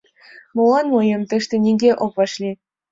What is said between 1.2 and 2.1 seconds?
тыште нигӧ